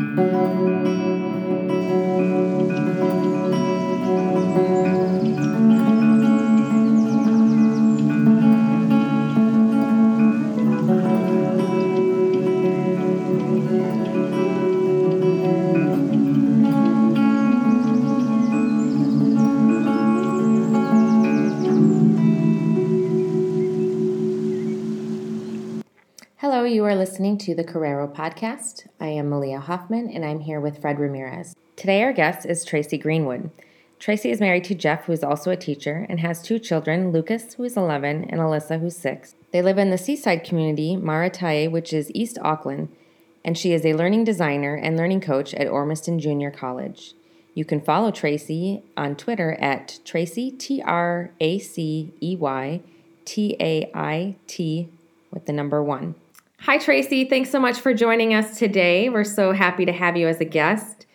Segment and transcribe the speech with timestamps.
[0.00, 1.09] you
[27.40, 28.86] to the Carrero podcast.
[29.00, 31.56] I am Malia Hoffman and I'm here with Fred Ramirez.
[31.74, 33.50] Today, our guest is Tracy Greenwood.
[33.98, 37.54] Tracy is married to Jeff, who is also a teacher, and has two children Lucas,
[37.54, 39.36] who is 11, and Alyssa, who's 6.
[39.52, 42.94] They live in the seaside community, Maraetai, which is East Auckland,
[43.42, 47.14] and she is a learning designer and learning coach at Ormiston Junior College.
[47.54, 52.82] You can follow Tracy on Twitter at Tracy, T R A C E Y
[53.24, 54.90] T A I T,
[55.30, 56.16] with the number one.
[56.64, 57.24] Hi, Tracy.
[57.24, 59.08] Thanks so much for joining us today.
[59.08, 61.06] We're so happy to have you as a guest.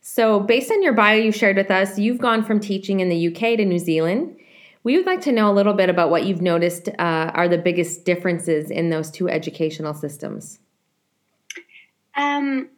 [0.00, 3.28] So, based on your bio you shared with us, you've gone from teaching in the
[3.28, 4.36] UK to New Zealand.
[4.82, 7.58] We would like to know a little bit about what you've noticed uh, are the
[7.58, 10.58] biggest differences in those two educational systems.
[12.16, 12.68] Um,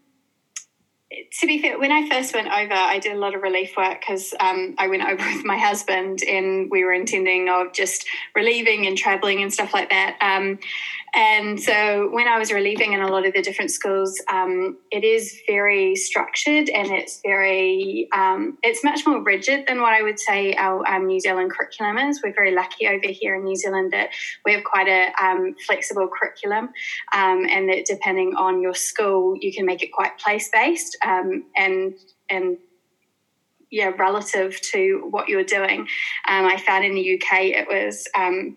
[1.40, 4.00] to be fair, when I first went over, I did a lot of relief work
[4.00, 8.86] because um, I went over with my husband and we were intending of just relieving
[8.86, 10.16] and traveling and stuff like that.
[10.20, 10.58] Um,
[11.14, 15.02] and so when I was relieving in a lot of the different schools, um, it
[15.02, 20.20] is very structured and it's very, um, it's much more rigid than what I would
[20.20, 22.20] say our um, New Zealand curriculum is.
[22.22, 24.10] We're very lucky over here in New Zealand that
[24.44, 26.70] we have quite a um, flexible curriculum
[27.12, 31.44] um, and that depending on your school, you can make it quite place based um,
[31.56, 31.94] and,
[32.28, 32.56] and
[33.70, 35.80] yeah, relative to what you're doing.
[36.28, 38.56] Um, I found in the UK it was, um,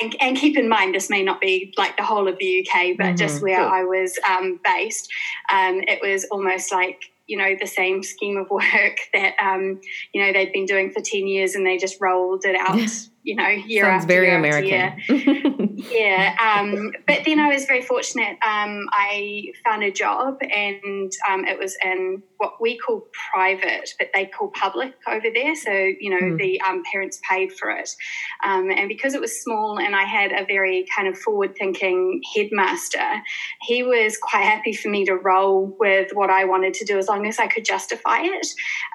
[0.00, 2.96] and, and, keep in mind this may not be like the whole of the UK,
[2.96, 3.16] but mm-hmm.
[3.16, 5.08] just where I was um, based,
[5.52, 9.80] um, it was almost like you know the same scheme of work that um,
[10.12, 13.34] you know they'd been doing for 10 years and they just rolled it out you
[13.34, 15.76] know year Sounds after very year American.
[15.90, 21.44] yeah um, but then I was very fortunate um, I found a job and um,
[21.44, 26.10] it was in what we call private but they call public over there so you
[26.10, 26.38] know mm.
[26.38, 27.90] the um, parents paid for it
[28.44, 32.22] um, and because it was small and I had a very kind of forward thinking
[32.34, 33.22] headmaster
[33.62, 37.08] he was quite happy for me to roll with what I wanted to do as
[37.08, 38.46] long long as I could justify it.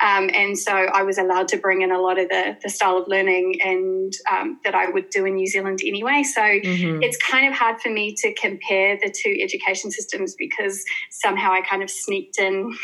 [0.03, 2.97] Um, and so I was allowed to bring in a lot of the, the style
[2.97, 6.23] of learning and um, that I would do in New Zealand anyway.
[6.23, 7.01] So mm-hmm.
[7.01, 11.61] it's kind of hard for me to compare the two education systems because somehow I
[11.61, 12.75] kind of sneaked in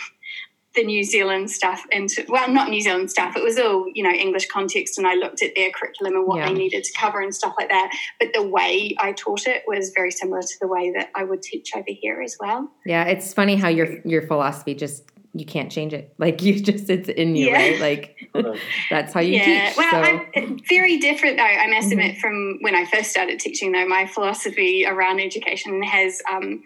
[0.77, 3.35] the New Zealand stuff into well, not New Zealand stuff.
[3.35, 6.37] It was all you know English context, and I looked at their curriculum and what
[6.37, 6.47] yeah.
[6.47, 7.91] they needed to cover and stuff like that.
[8.19, 11.41] But the way I taught it was very similar to the way that I would
[11.41, 12.69] teach over here as well.
[12.85, 15.03] Yeah, it's funny how your your philosophy just
[15.39, 16.13] you can't change it.
[16.19, 17.53] Like you just, it's in you, yeah.
[17.53, 17.79] right?
[17.79, 18.29] Like
[18.89, 19.47] that's how you teach.
[19.47, 19.67] yeah.
[19.69, 19.77] teach.
[19.77, 20.21] Well, so.
[20.35, 21.43] I'm very different though.
[21.43, 21.99] I must mm-hmm.
[21.99, 26.63] admit, from when I first started teaching, though, my philosophy around education has um,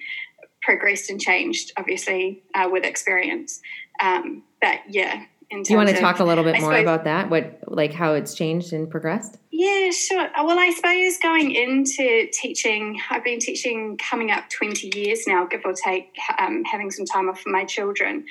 [0.61, 3.61] progressed and changed, obviously, uh, with experience.
[4.01, 5.25] Um, but yeah.
[5.51, 7.29] Do you want to talk a little bit I more suppose, about that?
[7.29, 9.37] What, like, how it's changed and progressed?
[9.51, 10.29] Yeah, sure.
[10.43, 15.61] Well, I suppose going into teaching, I've been teaching coming up 20 years now, give
[15.65, 18.25] or take, um, having some time off for my children.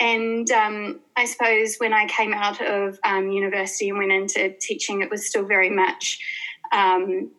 [0.00, 5.02] And um, I suppose when I came out of um, university and went into teaching,
[5.02, 6.18] it was still very much
[6.72, 7.30] um,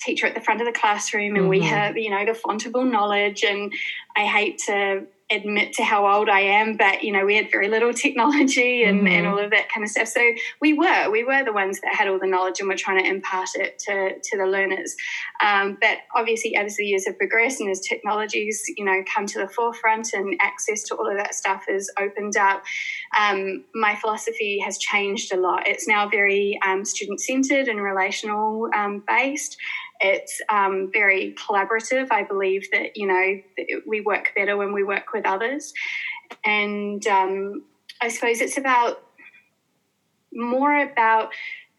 [0.00, 1.48] teacher at the front of the classroom, and mm-hmm.
[1.48, 3.44] we have, you know, the font of all knowledge.
[3.44, 3.72] And
[4.16, 7.68] I hate to admit to how old I am, but you know, we had very
[7.68, 9.08] little technology and, mm-hmm.
[9.08, 10.08] and all of that kind of stuff.
[10.08, 10.22] So
[10.60, 13.08] we were, we were the ones that had all the knowledge and were trying to
[13.08, 14.96] impart it to, to the learners.
[15.44, 19.38] Um, but obviously as the years have progressed and as technologies, you know, come to
[19.38, 22.62] the forefront and access to all of that stuff has opened up,
[23.18, 25.66] um, my philosophy has changed a lot.
[25.66, 29.58] It's now very um, student-centered and relational um, based.
[30.00, 32.08] It's um, very collaborative.
[32.10, 33.40] I believe that, you know,
[33.86, 35.72] we work better when we work with others.
[36.44, 37.64] And um,
[38.00, 39.02] I suppose it's about
[40.32, 41.32] more about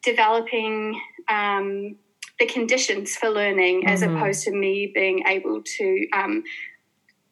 [0.03, 0.99] developing
[1.29, 1.95] um,
[2.39, 3.89] the conditions for learning mm-hmm.
[3.89, 6.43] as opposed to me being able to um,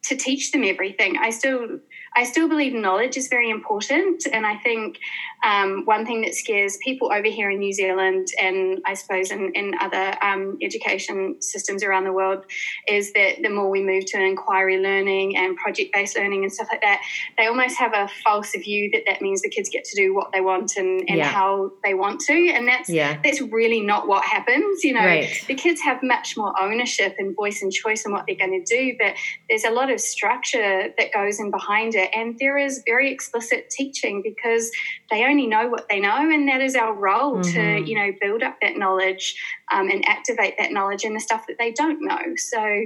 [0.03, 1.17] to teach them everything.
[1.17, 1.79] I still
[2.17, 4.23] I still believe knowledge is very important.
[4.31, 4.99] And I think
[5.43, 9.51] um, one thing that scares people over here in New Zealand and I suppose in,
[9.53, 12.45] in other um, education systems around the world
[12.87, 16.67] is that the more we move to inquiry learning and project based learning and stuff
[16.71, 17.01] like that,
[17.37, 20.31] they almost have a false view that that means the kids get to do what
[20.31, 21.27] they want and, and yeah.
[21.27, 22.49] how they want to.
[22.49, 23.19] And that's, yeah.
[23.23, 24.83] that's really not what happens.
[24.83, 25.43] You know, right.
[25.47, 28.75] the kids have much more ownership and voice and choice in what they're going to
[28.75, 29.15] do, but
[29.49, 32.06] there's a lot of of structure that goes in behind it.
[32.13, 34.71] And there is very explicit teaching because
[35.09, 36.29] they only know what they know.
[36.29, 37.53] And that is our role mm-hmm.
[37.53, 39.35] to, you know, build up that knowledge
[39.71, 42.35] um, and activate that knowledge in the stuff that they don't know.
[42.35, 42.85] So,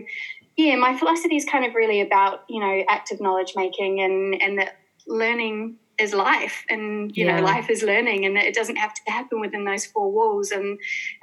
[0.58, 4.60] yeah, my philosophy is kind of really about, you know, active knowledge making and, and
[4.60, 4.78] that
[5.08, 7.40] learning is life and you yeah.
[7.40, 10.80] know life is learning and it doesn't have to happen within those four walls and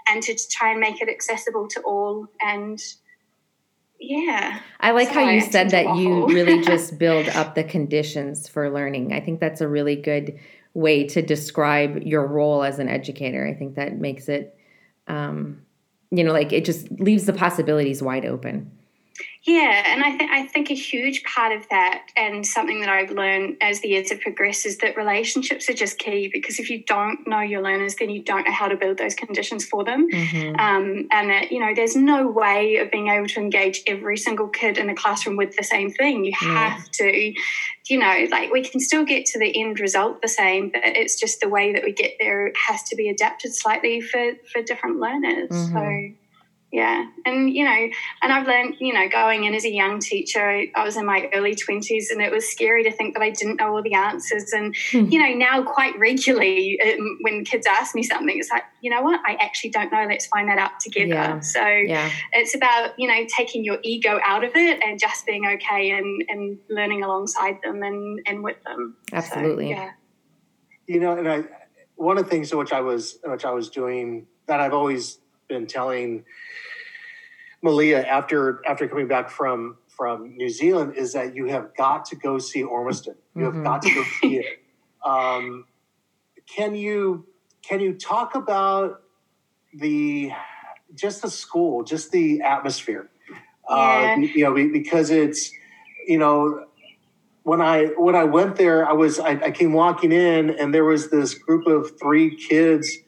[0.09, 2.81] and to try and make it accessible to all and
[4.01, 4.61] yeah.
[4.81, 9.13] I like how you said that you really just build up the conditions for learning.
[9.13, 10.39] I think that's a really good
[10.75, 13.47] way to describe your role as an educator.
[13.47, 14.57] I think that makes it
[15.09, 15.63] um,
[16.11, 18.71] you know like it just leaves the possibilities wide open
[19.45, 23.11] yeah, and I think I think a huge part of that, and something that I've
[23.11, 26.29] learned as the years have progressed, is that relationships are just key.
[26.31, 29.15] Because if you don't know your learners, then you don't know how to build those
[29.15, 30.09] conditions for them.
[30.11, 30.61] Mm-hmm.
[30.61, 34.49] Um, and that you know, there's no way of being able to engage every single
[34.49, 36.25] kid in the classroom with the same thing.
[36.25, 36.85] You have yeah.
[36.93, 37.35] to,
[37.87, 41.19] you know, like we can still get to the end result the same, but it's
[41.19, 44.99] just the way that we get there has to be adapted slightly for for different
[44.99, 45.49] learners.
[45.49, 45.75] Mm-hmm.
[45.75, 46.15] So
[46.73, 47.07] yeah.
[47.25, 47.89] And you know
[48.23, 51.29] and i've learned you know going in as a young teacher i was in my
[51.33, 54.53] early 20s and it was scary to think that i didn't know all the answers.
[54.53, 55.07] And hmm.
[55.07, 59.03] you know now quite regularly um, when kids ask me something it's like you know
[59.03, 59.21] what?
[59.27, 60.07] I actually don't know.
[60.09, 61.09] Let's find that out together.
[61.09, 61.41] Yeah.
[61.41, 62.11] so yeah.
[62.33, 66.25] it's about you know taking your ego out of it and just being okay and
[66.29, 68.97] and learning alongside them and and with them.
[69.13, 69.73] Absolutely.
[69.73, 69.91] so, yeah.
[70.87, 71.45] You know and i
[71.97, 75.19] one of the things which i was which i was doing that i've always
[75.49, 76.25] been telling
[77.63, 82.17] Malia after after coming back from from New Zealand is that you have got to
[82.17, 83.17] go see Ormiston.
[83.35, 83.57] You mm-hmm.
[83.57, 84.47] have got to go see it.
[85.05, 85.65] Um,
[86.47, 87.27] can you
[87.63, 89.03] can you talk about
[89.75, 90.31] the
[90.95, 93.11] just the school, just the atmosphere?
[93.69, 94.17] Yeah.
[94.17, 95.51] Uh, you know, because it's
[96.07, 96.67] you know
[97.43, 100.85] when I when I went there, I was I, I came walking in and there
[100.85, 102.99] was this group of three kids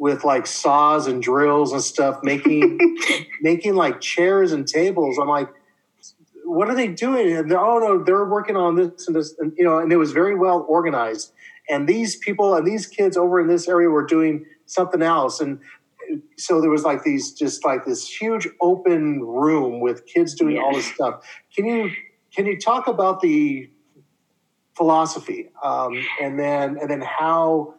[0.00, 2.78] with like saws and drills and stuff, making
[3.42, 5.18] making like chairs and tables.
[5.20, 5.50] I'm like,
[6.46, 7.36] what are they doing?
[7.36, 9.98] And they're, oh no, they're working on this and this, and you know, and it
[9.98, 11.32] was very well organized.
[11.68, 15.38] And these people and these kids over in this area were doing something else.
[15.38, 15.60] And
[16.38, 20.62] so there was like these, just like this huge open room with kids doing yeah.
[20.62, 21.22] all this stuff.
[21.54, 21.90] Can you
[22.34, 23.68] can you talk about the
[24.74, 27.74] philosophy um, and then and then how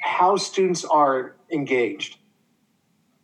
[0.00, 2.18] how students are engaged?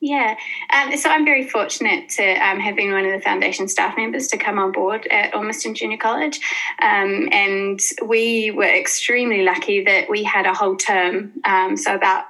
[0.00, 0.36] Yeah,
[0.70, 4.28] um, so I'm very fortunate to um, have been one of the foundation staff members
[4.28, 6.40] to come on board at Ormiston Junior College.
[6.82, 12.26] Um, and we were extremely lucky that we had a whole term, um, so about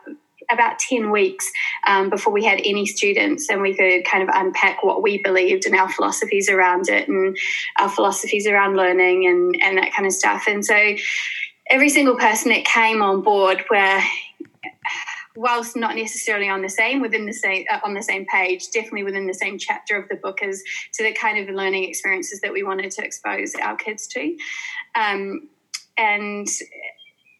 [0.52, 1.50] about 10 weeks
[1.86, 5.66] um, before we had any students and we could kind of unpack what we believed
[5.66, 7.36] and our philosophies around it and
[7.80, 10.44] our philosophies around learning and, and that kind of stuff.
[10.46, 10.96] And so
[11.70, 14.00] every single person that came on board were
[15.36, 19.02] whilst not necessarily on the same within the same uh, on the same page definitely
[19.02, 20.62] within the same chapter of the book as
[20.92, 24.36] to the kind of learning experiences that we wanted to expose our kids to.
[24.94, 25.48] Um,
[25.96, 26.48] and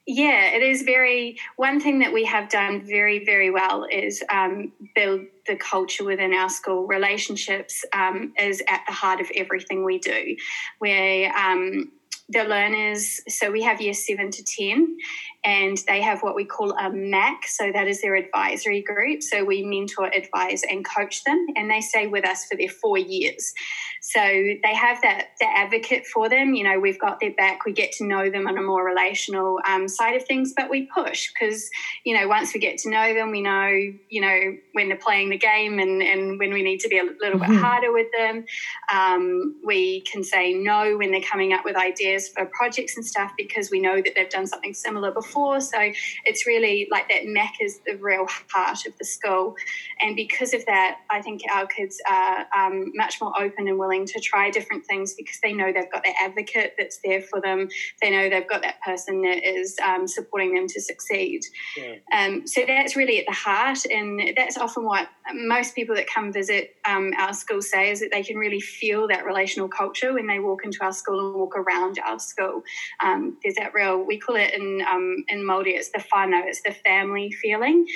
[0.06, 4.73] yeah it is very one thing that we have done very very well is um,
[4.94, 6.87] build the culture within our school.
[6.87, 10.37] Relationships um, is at the heart of everything we do.
[10.79, 11.93] Where um,
[12.29, 14.96] the learners so we have year 7 to 10
[15.44, 17.46] and they have what we call a MAC.
[17.46, 19.22] So that is their advisory group.
[19.22, 22.96] So we mentor, advise, and coach them, and they stay with us for their four
[22.96, 23.53] years.
[24.01, 26.55] So they have that the advocate for them.
[26.55, 27.65] You know, we've got their back.
[27.67, 30.89] We get to know them on a more relational um, side of things, but we
[30.94, 31.69] push because
[32.05, 33.69] you know once we get to know them, we know
[34.08, 37.05] you know when they're playing the game and and when we need to be a
[37.05, 37.53] little mm-hmm.
[37.53, 38.44] bit harder with them.
[38.93, 43.32] Um, we can say no when they're coming up with ideas for projects and stuff
[43.36, 45.60] because we know that they've done something similar before before.
[45.60, 45.79] So
[46.24, 49.56] it's really like that MAC is the real heart of the school.
[50.00, 54.06] And because of that, I think our kids are um, much more open and willing
[54.06, 57.69] to try different things because they know they've got that advocate that's there for them.
[58.00, 61.43] They know they've got that person that is um, supporting them to succeed.
[61.76, 61.94] Yeah.
[62.12, 63.84] Um, so that's really at the heart.
[63.91, 68.10] And that's often what most people that come visit um, our school say is that
[68.12, 71.56] they can really feel that relational culture when they walk into our school and walk
[71.56, 72.62] around our school.
[73.03, 76.63] Um, there's that real, we call it in um, in Māori, it's the whānau, it's
[76.63, 77.87] the family feeling.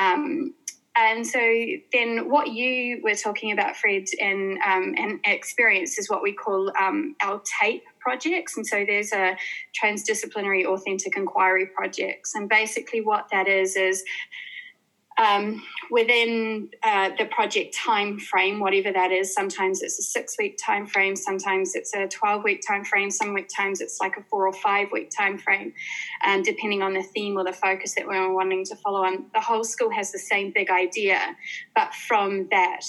[0.00, 0.54] Um,
[0.96, 1.40] and so
[1.92, 6.72] then what you were talking about, Fred, and, um, and experience is what we call
[6.78, 8.56] um, our TAPE projects.
[8.56, 9.36] And so there's a
[9.80, 12.34] transdisciplinary authentic inquiry projects.
[12.34, 14.02] And basically what that is is
[15.20, 19.34] um, within uh, the project time frame, whatever that is.
[19.34, 23.34] Sometimes it's a six week time frame, sometimes it's a 12 week time frame, some
[23.34, 25.74] week times it's like a four or five week time frame,
[26.26, 29.26] um, depending on the theme or the focus that we're wanting to follow on.
[29.34, 31.36] The whole school has the same big idea,
[31.74, 32.80] but from that,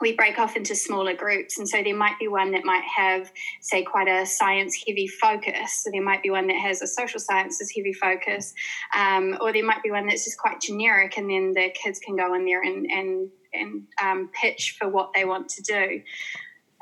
[0.00, 1.58] we break off into smaller groups.
[1.58, 5.82] And so there might be one that might have, say, quite a science heavy focus.
[5.82, 8.54] So there might be one that has a social sciences heavy focus,
[8.96, 12.16] um, or there might be one that's just quite generic, and then the kids can
[12.16, 16.02] go in there and, and, and um, pitch for what they want to do.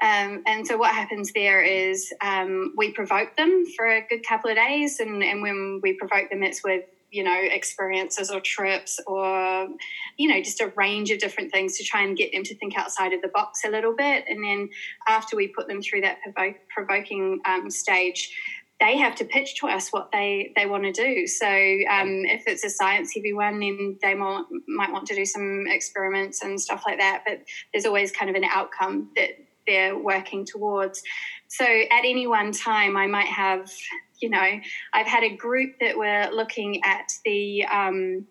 [0.03, 4.51] Um, and so what happens there is um, we provoke them for a good couple
[4.51, 8.99] of days, and, and when we provoke them, it's with you know, experiences or trips
[9.07, 9.69] or,
[10.17, 12.77] you know, just a range of different things to try and get them to think
[12.77, 14.25] outside of the box a little bit.
[14.29, 14.71] And then
[15.07, 18.35] after we put them through that provo- provoking um, stage,
[18.81, 21.27] they have to pitch to us what they, they want to do.
[21.27, 25.25] So um, if it's a science heavy one, then they might, might want to do
[25.27, 27.23] some experiments and stuff like that.
[27.27, 27.43] But
[27.73, 29.33] there's always kind of an outcome that
[29.67, 31.03] they're working towards.
[31.49, 33.71] So at any one time, I might have
[34.23, 34.61] you know,
[34.93, 38.27] I've had a group that were looking at the um,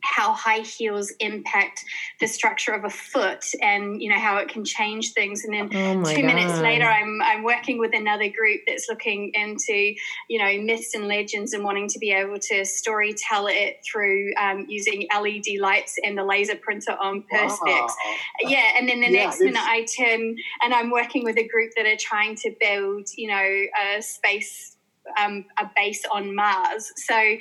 [0.00, 1.84] how high heels impact
[2.20, 5.66] the structure of a foot and you know how it can change things and then
[5.66, 6.34] oh two God.
[6.34, 9.94] minutes later I'm I'm working with another group that's looking into
[10.28, 14.32] you know myths and legends and wanting to be able to story tell it through
[14.40, 18.14] um, using LED lights and the laser printer on perspex wow.
[18.40, 21.72] yeah and then the yeah, next minute I turn and I'm working with a group
[21.76, 23.64] that are trying to build you know
[23.96, 24.71] a space
[25.18, 26.92] um, a base on Mars.
[26.96, 27.36] So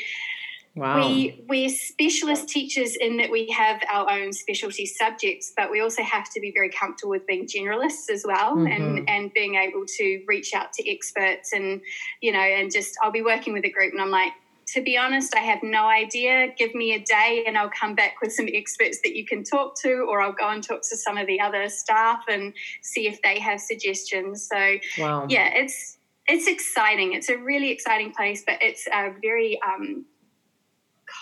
[0.76, 0.98] wow.
[0.98, 6.04] we we're specialist teachers in that we have our own specialty subjects, but we also
[6.04, 8.68] have to be very comfortable with being generalists as well, mm-hmm.
[8.68, 11.82] and and being able to reach out to experts and
[12.22, 14.34] you know and just I'll be working with a group and I'm like.
[14.76, 16.48] To be honest, I have no idea.
[16.58, 19.74] Give me a day and I'll come back with some experts that you can talk
[19.82, 23.22] to, or I'll go and talk to some of the other staff and see if
[23.22, 24.48] they have suggestions.
[24.48, 25.26] So, wow.
[25.28, 25.98] yeah, it's
[26.32, 27.14] it's exciting.
[27.14, 30.06] It's a really exciting place, but it's a very um,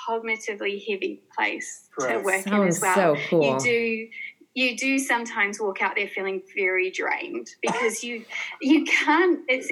[0.07, 3.15] cognitively heavy place to work Sounds in as well.
[3.15, 3.43] So cool.
[3.43, 4.07] You do
[4.55, 8.25] you do sometimes walk out there feeling very drained because you
[8.61, 9.71] you can't it's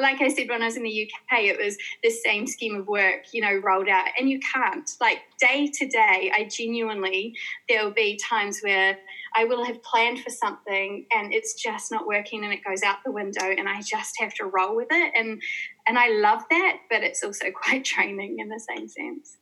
[0.00, 2.88] like i said when i was in the uk it was the same scheme of
[2.88, 7.34] work you know rolled out and you can't like day to day i genuinely
[7.68, 8.98] there will be times where
[9.36, 12.96] I will have planned for something and it's just not working and it goes out
[13.04, 15.42] the window and I just have to roll with it and
[15.86, 19.36] and I love that but it's also quite training in the same sense.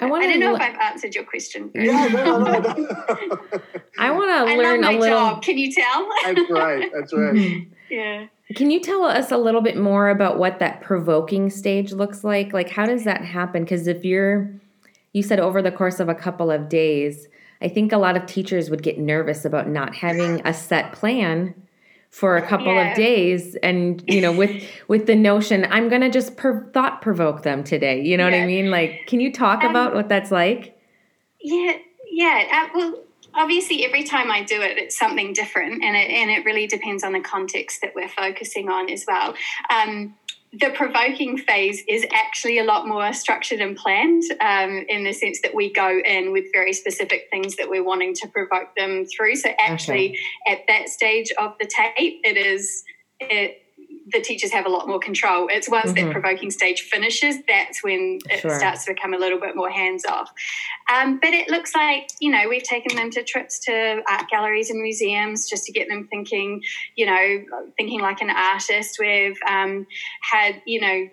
[0.00, 1.70] I, I don't know l- if I've answered your question.
[1.74, 2.70] Yeah, no, no, no.
[3.98, 5.18] I want to learn a little.
[5.18, 5.42] Job.
[5.42, 6.08] Can you tell?
[6.24, 6.90] that's right.
[6.92, 7.68] That's right.
[7.90, 8.26] Yeah.
[8.56, 12.54] Can you tell us a little bit more about what that provoking stage looks like?
[12.54, 13.64] Like, how does that happen?
[13.64, 14.50] Because if you're,
[15.12, 17.28] you said over the course of a couple of days,
[17.62, 21.54] I think a lot of teachers would get nervous about not having a set plan
[22.10, 22.90] for a couple yeah.
[22.90, 24.50] of days and you know with
[24.88, 28.36] with the notion i'm going to just per- thought provoke them today you know yeah.
[28.36, 30.76] what i mean like can you talk um, about what that's like
[31.40, 31.72] yeah
[32.10, 32.98] yeah uh, well
[33.34, 37.04] obviously every time i do it it's something different and it and it really depends
[37.04, 39.32] on the context that we're focusing on as well
[39.72, 40.12] um,
[40.52, 45.40] the provoking phase is actually a lot more structured and planned um, in the sense
[45.42, 49.36] that we go in with very specific things that we're wanting to provoke them through.
[49.36, 50.18] So, actually, okay.
[50.48, 52.82] at that stage of the tape, it is.
[53.20, 53.59] It,
[54.12, 55.48] the teachers have a lot more control.
[55.50, 56.06] It's once mm-hmm.
[56.06, 58.58] that provoking stage finishes, that's when it sure.
[58.58, 60.30] starts to become a little bit more hands off.
[60.92, 64.70] Um, but it looks like, you know, we've taken them to trips to art galleries
[64.70, 66.62] and museums just to get them thinking,
[66.96, 67.44] you know,
[67.76, 68.96] thinking like an artist.
[68.98, 69.86] We've um,
[70.22, 71.08] had, you know,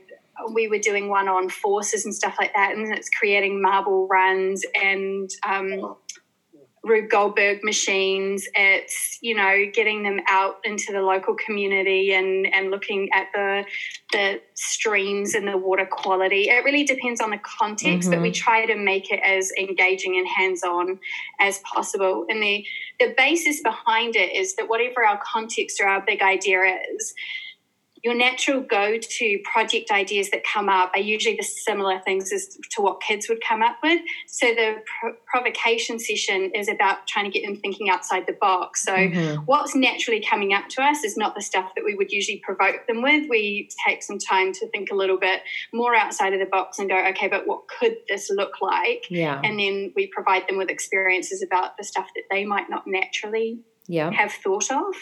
[0.54, 4.64] we were doing one on forces and stuff like that, and it's creating marble runs
[4.82, 5.96] and um,
[6.88, 8.48] Rube Goldberg machines.
[8.56, 13.66] It's you know getting them out into the local community and and looking at the
[14.12, 16.50] the streams and the water quality.
[16.50, 18.18] It really depends on the context, mm-hmm.
[18.18, 18.44] but we mm-hmm.
[18.44, 21.00] try to make it as engaging and hands on
[21.40, 22.26] as possible.
[22.30, 22.66] And the
[23.00, 26.60] the basis behind it is that whatever our context or our big idea
[26.94, 27.14] is
[28.08, 32.58] your natural go to project ideas that come up are usually the similar things as
[32.70, 34.00] to what kids would come up with.
[34.28, 34.76] So the
[35.26, 38.86] provocation session is about trying to get them thinking outside the box.
[38.86, 39.42] So mm-hmm.
[39.42, 42.88] what's naturally coming up to us is not the stuff that we would usually provoke
[42.88, 43.30] them with.
[43.30, 45.42] We take some time to think a little bit
[45.74, 49.08] more outside of the box and go, okay, but what could this look like?
[49.10, 49.42] Yeah.
[49.44, 53.60] And then we provide them with experiences about the stuff that they might not naturally
[53.86, 54.12] yeah.
[54.12, 54.96] have thought of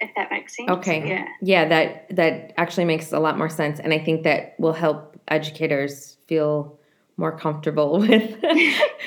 [0.00, 0.70] if that makes sense.
[0.70, 1.08] Okay.
[1.08, 1.26] Yeah.
[1.40, 5.18] Yeah, that that actually makes a lot more sense and I think that will help
[5.28, 6.78] educators feel
[7.16, 8.36] more comfortable with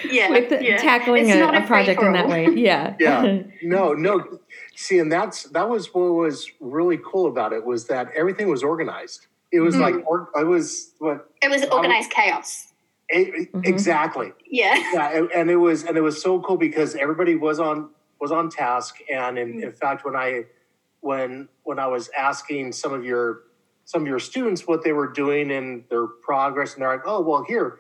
[0.10, 0.78] yeah, with yeah.
[0.78, 2.46] tackling a, a a project in that way.
[2.56, 2.96] Yeah.
[3.00, 3.44] Yeah.
[3.64, 4.40] No, no.
[4.76, 8.64] See, and that's that was what was really cool about it was that everything was
[8.64, 9.28] organized.
[9.52, 9.82] It was Mhm.
[9.82, 12.68] like or, it was what It was organized chaos.
[13.14, 14.32] e- exactly.
[14.46, 14.76] Yeah.
[14.94, 18.32] Yeah, and, and it was and it was so cool because everybody was on was
[18.32, 18.98] on task.
[19.12, 19.64] And in, Mm.
[19.64, 20.44] in fact, when I
[21.02, 23.44] when when I was asking some of your
[23.86, 27.22] some of your students what they were doing and their progress, and they're like, "Oh,
[27.22, 27.80] well, here,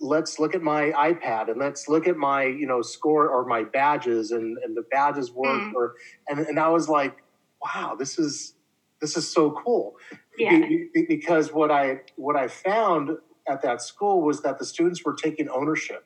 [0.00, 3.62] let's look at my iPad and let's look at my you know score or my
[3.64, 5.74] badges and and the badges work." Mm.
[5.74, 5.94] Or
[6.28, 7.22] and and I was like,
[7.62, 8.54] "Wow, this is
[9.00, 9.96] this is so cool."
[10.38, 10.58] Yeah.
[10.66, 13.10] Be- be- because what I what I found
[13.48, 16.04] at that school was that the students were taking ownership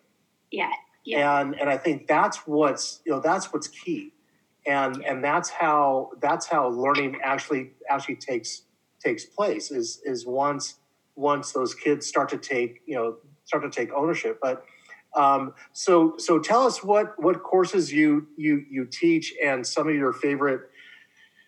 [0.52, 0.70] Yeah.
[1.04, 1.40] Yeah.
[1.40, 4.12] and and I think that's what's you know that's what's key,
[4.66, 8.62] and and that's how that's how learning actually actually takes
[9.02, 10.76] takes place is is once
[11.16, 14.38] once those kids start to take you know start to take ownership.
[14.42, 14.64] But
[15.16, 19.94] um, so so tell us what what courses you you you teach and some of
[19.94, 20.62] your favorite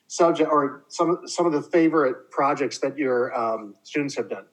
[0.08, 4.44] subject or some some of the favorite projects that your um, students have done.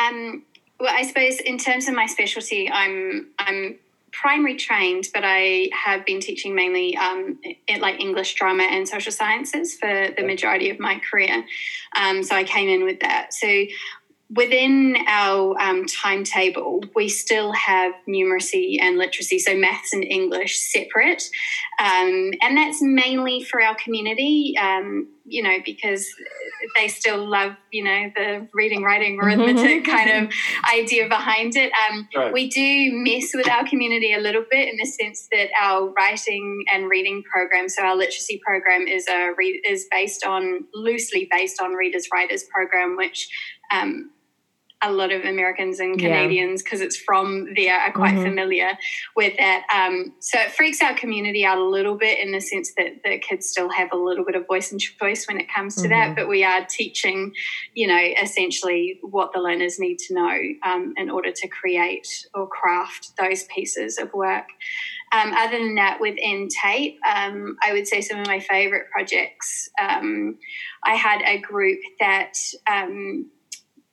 [0.00, 0.44] Um,
[0.80, 3.78] well, I suppose in terms of my specialty, I'm I'm
[4.12, 9.12] primary trained, but I have been teaching mainly um, in, like English drama and social
[9.12, 11.44] sciences for the majority of my career.
[11.96, 13.34] Um, so I came in with that.
[13.34, 13.66] So
[14.30, 21.22] within our um, timetable, we still have numeracy and literacy, so maths and English separate.
[21.78, 26.06] Um, and that's mainly for our community, um, you know, because
[26.76, 30.32] they still love, you know, the reading, writing, arithmetic kind of
[30.72, 31.72] idea behind it.
[31.90, 32.32] Um, Right.
[32.32, 36.64] we do mess with our community a little bit in the sense that our writing
[36.72, 41.60] and reading program, so our literacy program, is a re- is based on loosely based
[41.60, 43.28] on Readers Writers program, which
[43.72, 44.10] um,
[44.80, 48.22] a lot of Americans and Canadians, because it's from there, are quite Mhm.
[48.22, 48.78] familiar
[49.16, 49.66] with that.
[49.74, 53.18] Um, so it freaks our community out a little bit in the sense that the
[53.18, 55.90] kids still have a little bit of voice and choice when it comes to Mhm.
[55.90, 57.34] that, but we are teaching,
[57.74, 62.46] you know, essentially what the learners need to know um, in order to create or
[62.46, 64.46] craft those pieces of work.
[65.10, 69.70] Um, other than that, within TAPE, um, I would say some of my favorite projects.
[69.80, 70.38] Um,
[70.84, 72.34] I had a group that
[72.70, 73.30] um,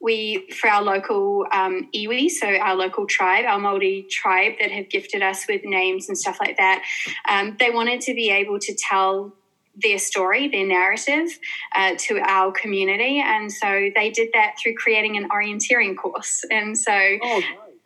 [0.06, 4.88] we, for our local um, iwi, so our local tribe, our Māori tribe that have
[4.88, 6.84] gifted us with names and stuff like that,
[7.28, 9.34] um, they wanted to be able to tell
[9.74, 11.28] their story, their narrative
[11.74, 13.20] uh, to our community.
[13.20, 16.44] And so they did that through creating an orienteering course.
[16.52, 17.42] And so Oh,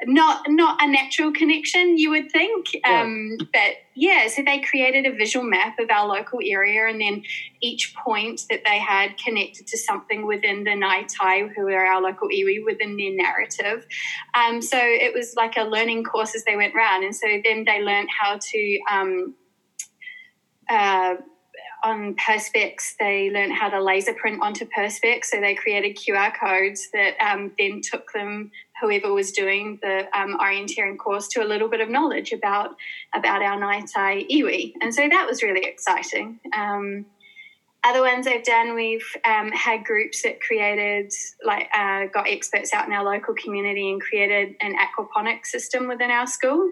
[0.07, 2.67] not not a natural connection you would think.
[2.85, 7.23] Um, but yeah so they created a visual map of our local area and then
[7.61, 12.01] each point that they had connected to something within the Ngāi Tai who are our
[12.01, 13.87] local iwi within their narrative.
[14.35, 17.65] Um, so it was like a learning course as they went round and so then
[17.65, 19.35] they learned how to um,
[20.71, 21.17] uh,
[21.83, 25.27] on Perspex, they learned how to laser print onto Perspex.
[25.27, 30.39] So they created QR codes that um, then took them, whoever was doing the um,
[30.39, 32.77] orienteering course, to a little bit of knowledge about
[33.15, 34.75] about our Ngāi iwi.
[34.81, 36.41] And so that was really exciting.
[36.57, 37.07] Um,
[37.83, 41.13] other ones I've done, we've um, had groups that created,
[41.45, 46.11] like, uh, got experts out in our local community and created an aquaponics system within
[46.11, 46.71] our school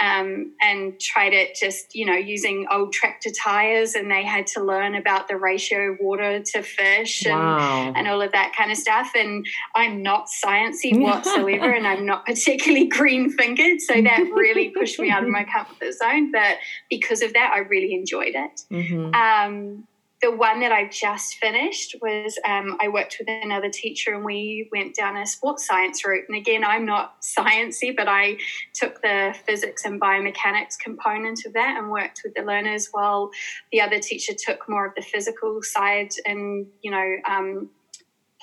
[0.00, 3.94] um, and tried it just, you know, using old tractor tires.
[3.94, 7.92] And they had to learn about the ratio of water to fish and, Wow.
[7.96, 9.10] and all of that kind of stuff.
[9.16, 13.80] And I'm not sciencey whatsoever, and I'm not particularly green fingered.
[13.80, 16.30] So that really pushed me out of my comfort zone.
[16.30, 18.60] But because of that, I really enjoyed it.
[18.70, 19.14] Mhm.
[19.14, 19.86] Um,
[20.24, 24.70] the one that I've just finished was um, I worked with another teacher and we
[24.72, 26.24] went down a sports science route.
[26.28, 28.38] And again, I'm not sciencey, but I
[28.72, 33.30] took the physics and biomechanics component of that and worked with the learners while
[33.70, 37.68] the other teacher took more of the physical side and, you know, um,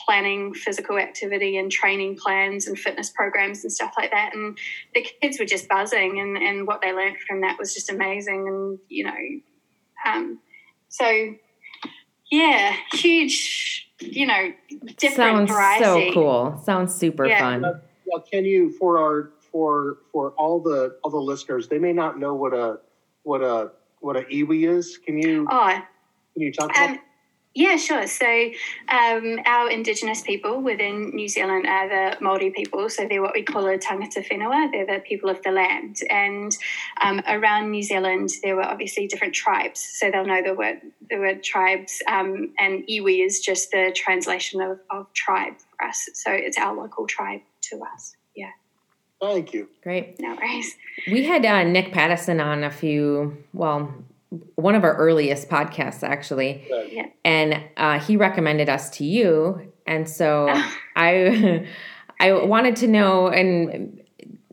[0.05, 4.35] planning physical activity and training plans and fitness programs and stuff like that.
[4.35, 4.55] And
[4.93, 8.47] the kids were just buzzing and, and what they learned from that was just amazing.
[8.47, 9.17] And, you know,
[10.05, 10.39] um,
[10.89, 11.33] so
[12.31, 14.51] yeah, huge, you know,
[14.97, 15.83] different Sounds variety.
[15.83, 16.61] so cool.
[16.63, 17.39] Sounds super Yeah.
[17.39, 17.61] fun.
[18.05, 22.17] Well, can you for our for for all the all the listeners, they may not
[22.19, 22.79] know what a
[23.23, 24.97] what a what a iwi is.
[24.97, 25.67] Can you Oh,
[26.33, 26.97] can you talk about?
[27.53, 28.07] Yeah, sure.
[28.07, 28.25] So,
[28.87, 32.89] um, our Indigenous people within New Zealand are the Māori people.
[32.89, 34.71] So, they're what we call a tangata whenua.
[34.71, 35.97] They're the people of the land.
[36.09, 36.55] And
[37.01, 39.81] um, around New Zealand, there were obviously different tribes.
[39.81, 42.01] So, they'll know the word, the word tribes.
[42.07, 46.07] Um, and iwi is just the translation of, of tribe for us.
[46.13, 48.15] So, it's our local tribe to us.
[48.33, 48.51] Yeah.
[49.21, 49.67] Thank you.
[49.83, 50.19] Great.
[50.21, 50.73] No worries.
[51.11, 53.93] We had uh, Nick Pattison on a few, well,
[54.55, 57.07] one of our earliest podcasts actually, Yeah.
[57.25, 60.47] and uh, he recommended us to you, and so
[60.95, 61.67] I,
[62.19, 64.01] I wanted to know, and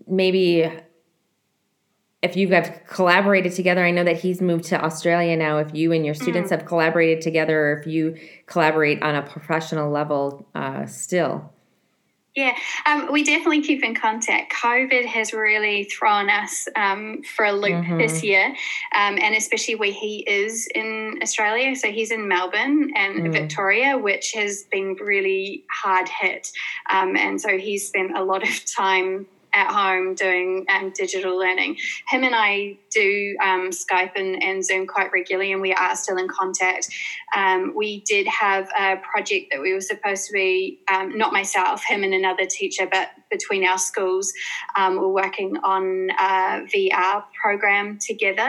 [0.07, 0.71] maybe
[2.23, 3.85] if you have collaborated together.
[3.85, 5.59] I know that he's moved to Australia now.
[5.59, 9.91] If you and your students have collaborated together, or if you collaborate on a professional
[9.91, 11.53] level uh, still.
[12.37, 14.53] Yeah, um, we definitely keep in contact.
[14.53, 17.99] COVID has really thrown us um, for a loop Mhm.
[17.99, 18.47] this year,
[18.95, 21.75] um, and especially where he is in Australia.
[21.75, 23.33] So he's in Melbourne and Mm.
[23.33, 26.53] Victoria, which has been really hard hit.
[26.91, 29.27] Um, and so he's spent a lot of time
[29.59, 31.77] at home doing um, digital learning.
[32.09, 36.17] Him and I do um, Skype and, and Zoom quite regularly, and we are still
[36.17, 36.89] in contact.
[37.37, 41.83] Um, we did have a project that we were supposed to be, um, not myself,
[41.85, 44.33] him and another teacher, but between our schools,
[44.77, 48.49] um, we're working on a VR program together.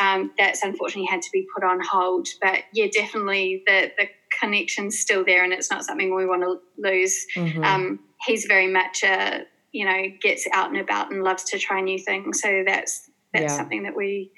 [0.00, 2.28] Um, that's unfortunately had to be put on hold.
[2.40, 4.08] But yeah, definitely the, the
[4.40, 7.26] connection's still there, and it's not something we want to lose.
[7.36, 7.64] Mhm.
[7.64, 11.80] Um, he's very much a you know gets out and about and loves to try
[11.80, 12.40] new things.
[12.40, 13.56] So that's that's Yeah.
[13.56, 14.30] something that we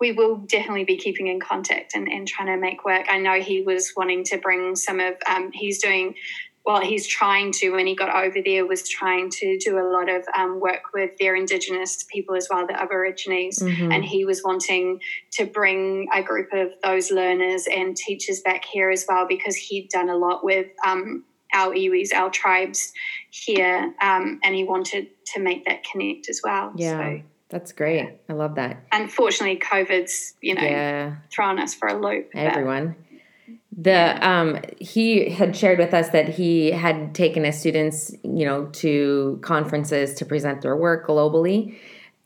[0.00, 3.06] we will definitely be keeping in contact and, and trying to make work.
[3.08, 6.14] I know he was wanting to bring some of um, he's doing
[6.64, 10.08] well he's trying to when he got over there was trying to do a lot
[10.08, 13.92] of um, work with their indigenous people as well the aborigines Mhm.
[13.92, 15.00] and he was wanting
[15.32, 19.88] to bring a group of those learners and teachers back here as well because he'd
[19.88, 22.92] done a lot with um, our iwis, our tribes
[23.30, 26.72] here, um, and he wanted to make that connect as well.
[26.76, 28.10] Yeah, So that's great.
[28.28, 28.84] I love that.
[28.92, 31.16] unfortunately, COVID's you know Yeah.
[31.30, 32.30] thrown us for a loop.
[32.32, 32.96] but- everyone.
[33.74, 38.66] The um he had shared with us that he had taken his students, you know,
[38.66, 41.78] to conferences to present their work globally.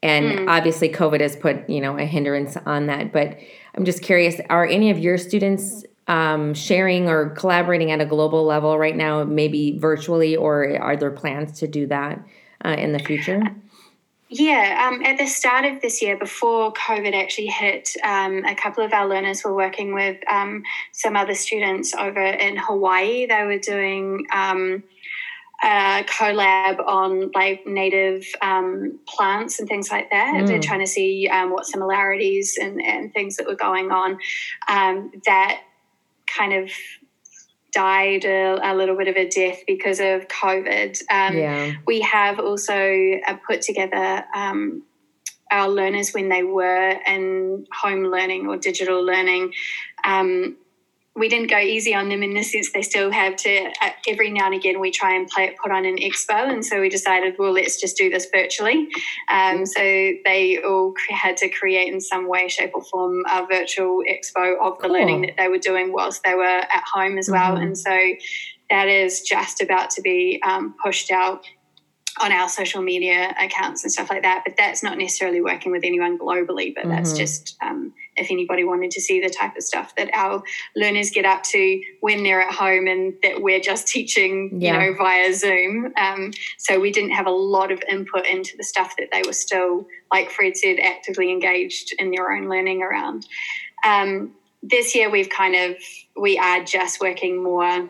[0.02, 3.38] And obviously COVID has put, you know, a hindrance on that, but
[3.76, 8.44] I'm just curious are any of your students um, sharing or collaborating at a global
[8.44, 12.24] level right now, maybe virtually, or are there plans to do that
[12.64, 13.42] uh, in the future?
[14.28, 18.84] Yeah, um, at the start of this year, before COVID actually hit, um, a couple
[18.84, 23.26] of our learners were working with um, some other students over in Hawaii.
[23.26, 24.82] They were doing um,
[25.62, 30.34] a collab on like native um, plants and things like that.
[30.34, 30.46] Mm.
[30.48, 34.18] They're trying to see um, what similarities and, and things that were going on.
[34.68, 35.60] Um, that
[36.26, 36.70] kind of
[37.72, 40.98] died a, a little bit of a death because of COVID.
[41.10, 41.72] Um, yeah.
[41.86, 42.74] we have also
[43.26, 44.82] uh, put together um,
[45.50, 49.52] our learners when they were in home learning or digital learning.
[50.04, 50.56] Um,
[51.16, 54.30] we didn't go easy on them in the sense they still have to, uh, every
[54.30, 56.52] now and again, we try and play, put on an expo.
[56.52, 58.86] And so we decided, well, let's just do this virtually.
[59.30, 64.02] Um, so they all had to create in some way, shape, or form a virtual
[64.08, 64.92] expo of the Cool.
[64.92, 67.56] learning that they were doing whilst they were at home as well.
[67.56, 67.62] Mhm.
[67.62, 67.98] And so
[68.68, 71.46] that is just about to be um, pushed out
[72.20, 74.42] on our social media accounts and stuff like that.
[74.44, 77.16] But that's not necessarily working with anyone globally, but that's Mhm.
[77.18, 80.42] just um, if anybody wanted to see the type of stuff that our
[80.74, 84.82] learners get up to when they're at home and that we're just teaching, Yeah.
[84.84, 85.92] you know, via Zoom.
[85.96, 89.32] Um, so we didn't have a lot of input into the stuff that they were
[89.32, 93.26] still, like Fred said, actively engaged in their own learning around.
[93.84, 95.76] Um, this year we've kind of
[96.16, 97.88] we are just working more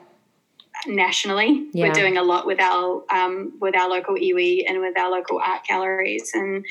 [0.86, 1.66] nationally.
[1.72, 1.88] Yeah.
[1.88, 5.38] We're doing a lot with our um, with our local iwi and with our local
[5.38, 6.64] art galleries and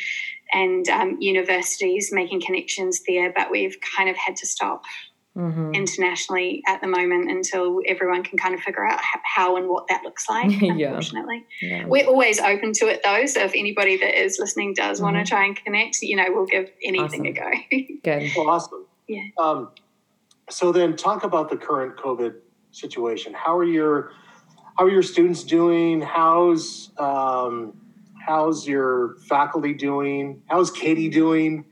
[0.55, 3.31] and um, universities, making connections there.
[3.35, 4.83] But we've kind of had to stop
[5.35, 9.01] hmm internationally at the moment until everyone can kind of figure out
[9.35, 10.49] how and what that looks like.
[10.61, 10.87] Yeah.
[10.87, 11.85] Unfortunately, yeah.
[11.85, 13.25] we're always open to it though.
[13.25, 15.23] So if anybody that is listening does want Mhm.
[15.25, 17.51] to try and connect, you know, we'll give anything a go.
[18.03, 18.31] Good.
[18.37, 18.85] Well, awesome.
[19.09, 19.23] Yeah.
[19.37, 19.71] Um,
[20.49, 22.35] so then, talk about the current COVID
[22.71, 23.33] situation.
[23.33, 24.11] How are your
[24.77, 26.01] How are your students doing?
[26.01, 27.73] How's um,
[28.25, 30.41] How's your faculty doing?
[30.47, 31.65] How's Katie doing?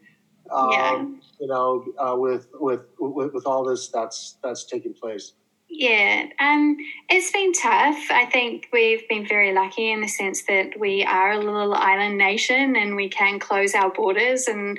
[0.51, 1.05] Um, Yeah.
[1.39, 5.33] You know, uh, with, with with with all this that's that's taking place.
[5.67, 6.77] Yeah, um,
[7.09, 7.97] it's been tough.
[8.11, 12.17] I think we've been very lucky in the sense that we are a little island
[12.17, 14.47] nation and we can close our borders.
[14.47, 14.77] And,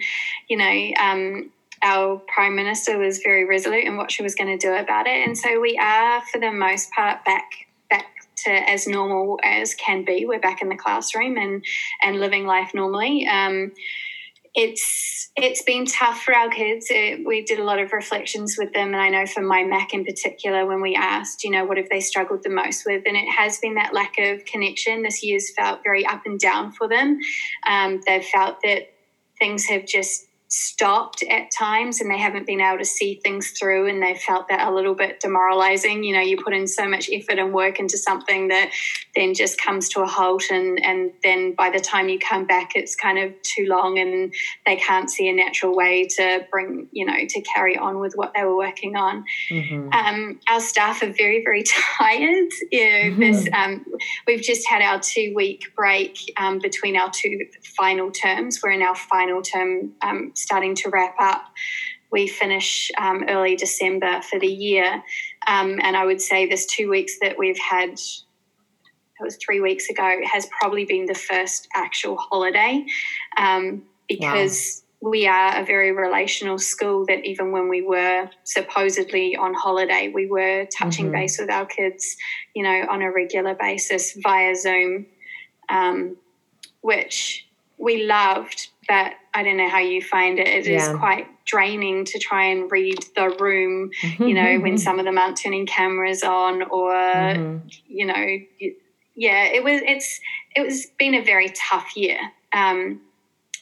[0.49, 1.51] you know, um,
[1.83, 5.27] our Prime Minister was very resolute in what she was going to do about it.
[5.27, 7.64] And so we are, for the most part, back back
[8.45, 10.27] to as normal as can be.
[10.27, 11.65] We're back in the classroom and,
[12.03, 13.27] and living life normally.
[13.27, 13.73] Um,
[14.55, 16.87] it's it's been tough for our kids.
[16.89, 19.93] It, we did a lot of reflections with them, and I know for my Mac
[19.93, 23.17] in particular, when we asked, you know, what have they struggled the most with, and
[23.17, 25.03] it has been that lack of connection.
[25.03, 27.19] This year's felt very up and down for them.
[27.69, 28.93] Um, they've felt that
[29.41, 33.89] things have just stopped at times and they haven't been able to see things through
[33.89, 37.11] and they felt that a little bit demoralizing you know you put in so much
[37.13, 38.71] effort and work into something that
[39.17, 42.71] then just comes to a halt and and then by the time you come back
[42.77, 44.33] it's kind of too long and
[44.65, 48.33] they can't see a natural way to bring you know to carry on with what
[48.37, 49.89] they were working on mm-hmm.
[49.93, 51.65] um, our staff are very very
[51.99, 53.21] tired you know mm-hmm.
[53.21, 53.85] this um,
[54.29, 57.41] we've just had our two week break um, between our two
[57.77, 61.47] final terms we're in our final term um, starting to wrap up.
[62.13, 65.03] We finish um, early December for the year.
[65.47, 69.89] Um, and I would say this two weeks that we've had, it was three weeks
[69.89, 72.85] ago, has probably been the first actual holiday
[73.37, 74.77] um, because.
[74.77, 80.11] Wow we are a very relational school that even when we were supposedly on holiday,
[80.13, 81.15] we were touching mm-hmm.
[81.15, 82.17] base with our kids,
[82.55, 85.05] you know, on a regular basis via Zoom,
[85.69, 86.17] um,
[86.81, 87.47] which
[87.79, 90.49] we loved but I don't know how you find it.
[90.49, 90.91] It yeah.
[90.91, 95.19] is quite draining to try and read the room, you know, when some of them
[95.19, 97.69] aren't turning cameras on or, mm-hmm.
[97.87, 98.73] you know,
[99.17, 100.21] yeah, it was, it's,
[100.57, 102.19] it was been a very tough year.
[102.53, 103.01] Um,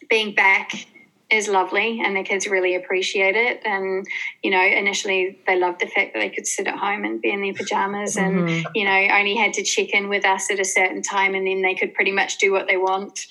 [0.08, 0.86] being back
[1.30, 3.62] is lovely and the kids really appreciate it.
[3.64, 4.06] And,
[4.42, 7.30] you know, initially they loved the fact that they could sit at home and be
[7.30, 8.46] in their pajamas mm-hmm.
[8.46, 11.46] and, you know, only had to check in with us at a certain time and
[11.46, 13.26] then they could pretty much do what they want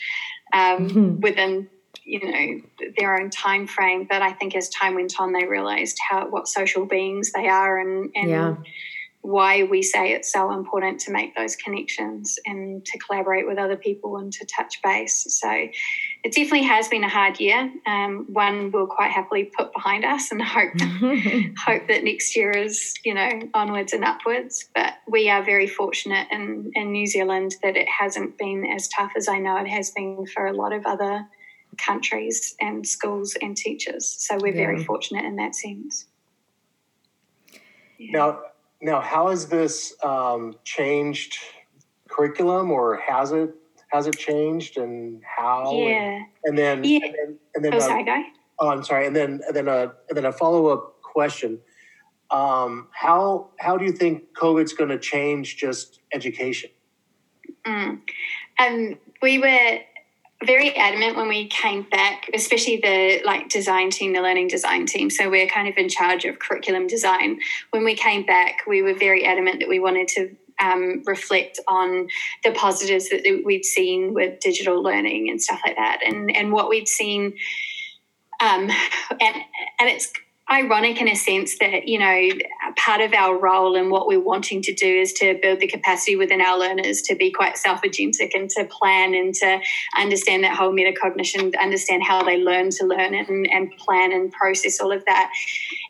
[0.54, 1.20] um, mm-hmm.
[1.22, 1.70] within
[2.04, 2.62] you know
[2.98, 6.48] their own time frame but i think as time went on they realized how what
[6.48, 8.56] social beings they are and and yeah.
[9.22, 13.76] why we say it's so important to make those connections and to collaborate with other
[13.76, 15.68] people and to touch base so
[16.24, 20.32] it definitely has been a hard year um, one we'll quite happily put behind us
[20.32, 20.74] and hope
[21.66, 26.28] hope that next year is you know onwards and upwards but we are very fortunate
[26.32, 29.92] in, in new zealand that it hasn't been as tough as i know it has
[29.92, 31.28] been for a lot of other
[31.78, 34.06] countries and schools and teachers.
[34.08, 34.66] So we're yeah.
[34.66, 36.08] very fortunate in that sense.
[37.98, 38.12] Yeah.
[38.12, 38.40] Now,
[38.82, 41.38] now, how has this um, changed
[42.10, 43.54] curriculum, or has it
[43.92, 45.72] has it changed, and how?
[45.74, 45.96] Yeah.
[45.96, 47.00] And, and then, yeah.
[47.04, 48.24] and then, and then, oh, sorry, go.
[48.60, 49.08] Oh, I'm sorry.
[49.08, 51.60] And then, and then, a, and then a follow up question.
[52.30, 56.70] Um, how how do you think COVID's going to change just education?
[57.66, 58.02] Mm.
[58.58, 59.80] Um, we were
[60.44, 65.10] very adamant when we came back, especially the like design team, the learning design team.
[65.10, 67.40] So we're kind of in charge of curriculum design.
[67.72, 72.08] When we came back, we were very adamant that we wanted to um, reflect on
[72.44, 76.70] the positives that we'd seen with digital learning and stuff like that, and and what
[76.70, 77.34] we'd seen.
[78.40, 78.72] Um,
[79.20, 79.36] and
[79.80, 80.12] and it's
[80.52, 82.30] ironic in a sense that you know
[82.76, 86.16] part of our role and what we're wanting to do is to build the capacity
[86.16, 89.60] within our learners to be quite self-agentic and to plan and to
[89.98, 94.82] understand that whole metacognition understand how they learn to learn and, and plan and process
[94.82, 95.32] all of that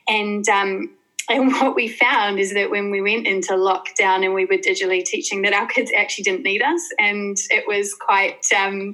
[0.08, 0.90] and um,
[1.32, 5.04] and what we found is that when we went into lockdown and we were digitally
[5.04, 8.94] teaching, that our kids actually didn't need us, and it was quite um,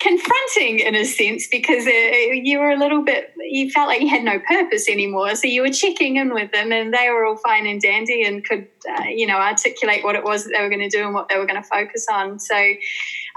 [0.00, 4.00] confronting in a sense because it, uh, you were a little bit, you felt like
[4.00, 5.34] you had no purpose anymore.
[5.36, 8.44] So you were checking in with them, and they were all fine and dandy and
[8.44, 11.14] could, uh, you know, articulate what it was that they were going to do and
[11.14, 12.38] what they were going to focus on.
[12.40, 12.72] So,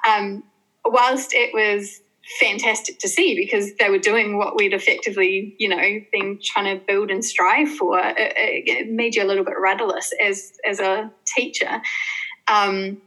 [0.08, 0.44] um,
[0.86, 2.02] whilst it was
[2.40, 5.82] fantastic to see because they were doing what we'd effectively, you know,
[6.12, 8.00] been trying to build and strive for.
[8.00, 11.82] It, it made you a little bit rudderless as as a teacher.
[12.48, 13.02] Um,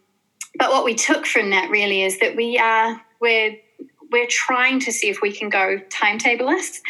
[0.59, 3.57] but what we took from that really is that we are we're
[4.11, 6.81] we're trying to see if we can go timetableless,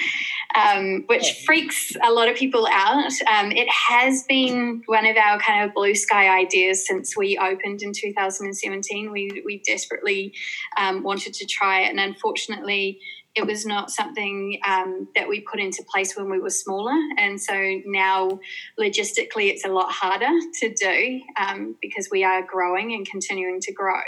[0.54, 3.12] um, which freaks a lot of people out.
[3.32, 7.82] Um, it has been one of our kind of blue sky ideas since we opened
[7.82, 9.10] in 2017.
[9.10, 10.34] We, we desperately
[10.78, 13.00] um, wanted to try it, and unfortunately,
[13.36, 16.94] it was not something um, that we put into place when we were smaller.
[17.18, 18.40] And so now,
[18.80, 23.72] logistically, it's a lot harder to do um, because we are growing and continuing to
[23.74, 24.00] grow.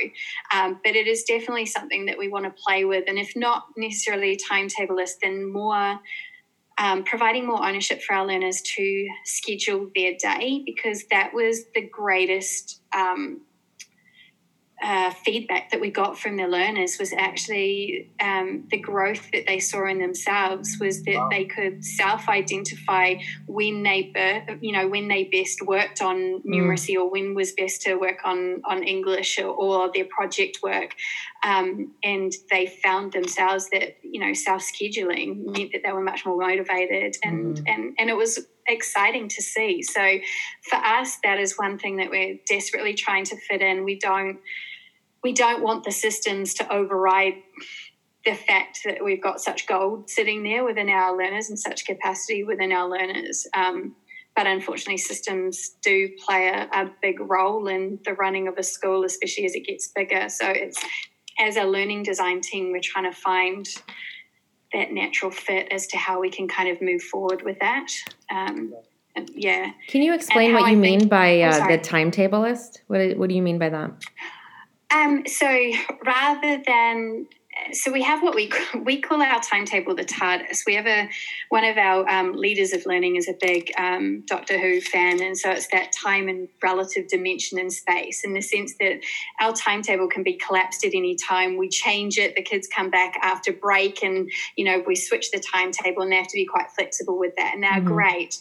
[0.53, 3.05] Um, but it is definitely something that we want to play with.
[3.07, 6.01] And if not necessarily timetable timetableless, then more.
[6.81, 11.81] Um, providing more ownership for our learners to schedule their day because that was the
[11.81, 13.41] greatest um,
[14.83, 19.59] uh, feedback that we got from the learners was actually um, the growth that they
[19.59, 21.29] saw in themselves was that wow.
[21.31, 23.15] they could self-identify
[23.47, 24.13] when they
[24.61, 26.43] you know when they best worked on mm.
[26.45, 30.95] numeracy or when was best to work on on English or, or their project work
[31.43, 36.39] um, and they found themselves that you know self-scheduling meant that they were much more
[36.39, 37.65] motivated and mm.
[37.67, 39.83] and and it was exciting to see.
[39.83, 40.19] So
[40.69, 43.83] for us, that is one thing that we're desperately trying to fit in.
[43.83, 44.39] We don't
[45.23, 47.35] we don't want the systems to override
[48.25, 52.45] the fact that we've got such gold sitting there within our learners and such capacity
[52.45, 53.47] within our learners.
[53.55, 53.95] Um,
[54.37, 59.05] but unfortunately, systems do play a, a, big role in the running of a school,
[59.05, 60.29] especially as it gets bigger.
[60.29, 60.81] So it's
[61.41, 63.67] as a learning design team, we're trying to find
[64.73, 67.89] that natural fit as to how we can kind of move forward with that.
[68.31, 68.75] Um,
[69.33, 69.73] yeah.
[69.89, 72.83] Can you explain what you I mean think, by uh, the timetable list?
[72.87, 73.91] What, what do you mean by that?
[74.95, 75.47] Um, so
[76.05, 77.27] rather than
[77.73, 78.51] so we have what we
[78.85, 80.65] we call our timetable the TARDIS.
[80.67, 81.09] We have a
[81.49, 85.37] one of our um, leaders of learning is a big um, Doctor Who fan, and
[85.37, 89.01] so it's that time and relative dimension and space, in the sense that
[89.41, 91.57] our timetable can be collapsed at any time.
[91.57, 92.35] We change it.
[92.37, 96.17] The kids come back after break, and you know we switch the timetable, and they
[96.17, 97.55] have to be quite flexible with that.
[97.55, 97.87] And they're mm-hmm.
[97.87, 98.39] great,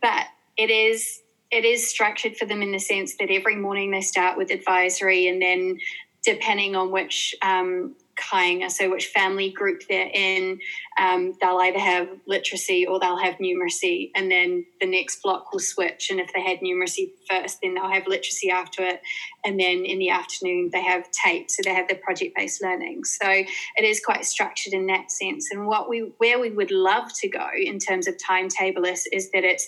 [0.00, 4.00] but it is it is structured for them in the sense that every morning they
[4.00, 5.78] start with advisory and then
[6.24, 10.60] depending on which um, Kainga, so which family group they're in.
[11.00, 15.60] Um, they'll either have literacy or they'll have numeracy, and then the next block will
[15.60, 16.10] switch.
[16.10, 19.00] And if they had numeracy first, then they'll have literacy after it,
[19.44, 23.04] and then in the afternoon they have TAPE, so they have their project-based learning.
[23.04, 25.48] So it is quite structured in that sense.
[25.50, 29.30] And what we where we would love to go in terms of timetable is, is
[29.30, 29.66] that it's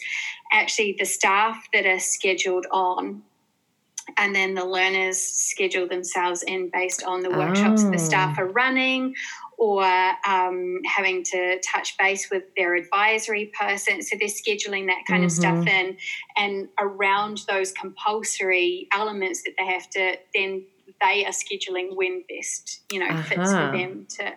[0.52, 3.22] actually the staff that are scheduled on
[4.16, 7.90] and then the learners schedule themselves in based on the workshops oh.
[7.90, 9.14] the staff are running
[9.58, 9.84] or
[10.26, 14.02] um, having to touch base with their advisory person.
[14.02, 15.24] So they're scheduling that kind mm-hmm.
[15.26, 15.96] of stuff in.
[16.36, 20.64] And around those compulsory elements that they have to then
[21.00, 23.22] they are scheduling when best, you know, uh-huh.
[23.22, 24.32] fits for them to.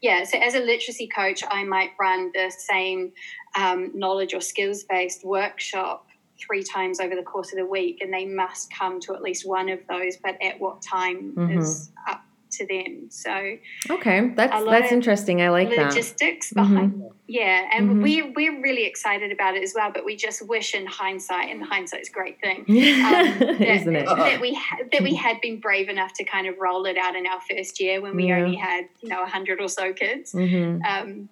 [0.00, 0.24] Yeah.
[0.24, 3.12] So as a literacy coach, I might run the same
[3.56, 6.06] um, knowledge or skills based workshop
[6.38, 9.46] three times over the course of the week and they must come to at least
[9.46, 11.58] one of those but at what time mm-hmm.
[11.58, 13.56] is up to them so
[13.90, 17.06] okay that's that's interesting i like logistics that logistics behind mm-hmm.
[17.26, 18.02] yeah and mm-hmm.
[18.02, 21.64] we we're really excited about it as well but we just wish in hindsight and
[21.64, 24.06] hindsight's a great thing um, that, Isn't it?
[24.06, 27.16] that we ha- that we had been brave enough to kind of roll it out
[27.16, 28.38] in our first year when we yeah.
[28.38, 30.80] only had you know 100 or so kids mm-hmm.
[30.84, 31.28] um,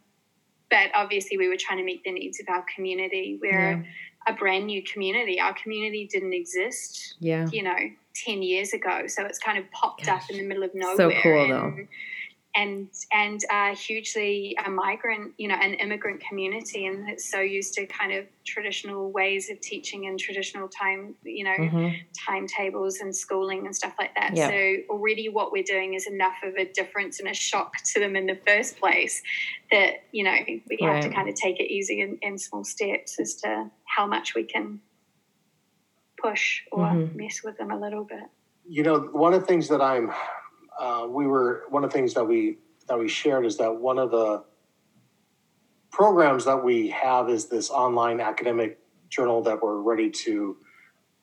[0.71, 3.91] but obviously we were trying to meet the needs of our community where yeah
[4.27, 5.41] a brand new community.
[5.41, 7.77] Our community didn't exist, yeah, you know,
[8.15, 9.07] ten years ago.
[9.07, 10.25] So it's kind of popped Gosh.
[10.25, 10.97] up in the middle of nowhere.
[10.97, 11.77] So cool, though
[12.55, 17.75] and and uh, hugely a migrant, you know, an immigrant community, and it's so used
[17.75, 21.89] to kind of traditional ways of teaching and traditional time, you know, mm-hmm.
[22.27, 24.37] timetables and schooling and stuff like that.
[24.37, 28.17] So already, what we're doing is enough of a difference and a shock to them
[28.17, 29.23] in the first place
[29.71, 30.95] that you know we right.
[30.95, 34.35] have to kind of take it easy in, in small steps as to how much
[34.35, 34.81] we can
[36.21, 37.17] push or mm-hmm.
[37.17, 38.25] mess with them a little bit.
[38.69, 40.13] You know, one of the things that I'm
[40.79, 42.59] uh, we were one of the things that we
[42.89, 44.45] that we shared is that one of the
[45.91, 50.57] programs that we have is this online academic journal that we're ready to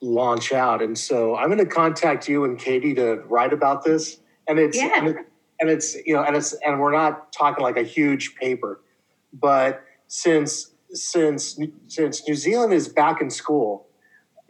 [0.02, 0.82] launch out.
[0.82, 4.20] And so I'm going to contact you and Katie to write about this.
[4.48, 4.92] And it's yeah.
[4.96, 5.18] and, it,
[5.60, 8.82] and it's you know and it's and we're not talking like a huge paper,
[9.34, 13.88] but since since since New Zealand is back in school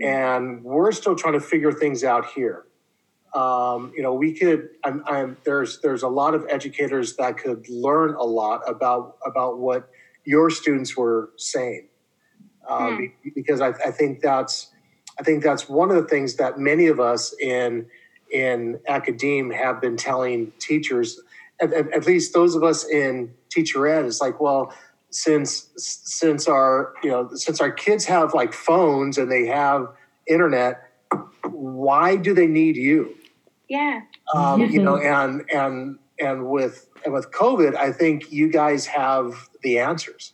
[0.01, 2.65] and we're still trying to figure things out here
[3.33, 4.69] um, you know, we could.
[4.83, 9.59] I'm, I'm, there's there's a lot of educators that could learn a lot about about
[9.59, 9.89] what
[10.25, 11.87] your students were saying,
[12.67, 13.29] um, hmm.
[13.35, 14.71] because I, I, think that's
[15.19, 17.85] I think that's one of the things that many of us in
[18.31, 21.19] in academe have been telling teachers,
[21.61, 24.73] at, at least those of us in teacher ed, is like, well,
[25.11, 29.87] since since our you know since our kids have like phones and they have
[30.27, 30.89] internet
[31.43, 33.15] why do they need you
[33.69, 34.01] yeah.
[34.35, 39.49] Um, you know, and and and with and with COVID, I think you guys have
[39.61, 40.33] the answers.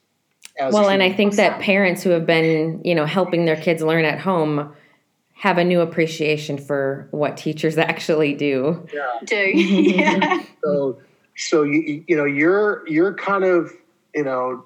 [0.59, 4.05] well, and I think that parents who have been, you know, helping their kids learn
[4.05, 4.73] at home
[5.33, 8.87] have a new appreciation for what teachers actually do.
[8.93, 9.19] Yeah.
[9.23, 9.35] Do.
[9.53, 10.43] yeah.
[10.65, 10.99] So
[11.37, 13.71] so you you know, you're you're kind of,
[14.15, 14.65] you know,